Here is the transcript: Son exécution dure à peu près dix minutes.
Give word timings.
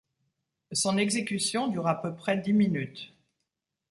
Son 0.71 0.97
exécution 0.97 1.67
dure 1.67 1.85
à 1.85 2.01
peu 2.01 2.15
près 2.15 2.35
dix 2.35 2.53
minutes. 2.53 3.13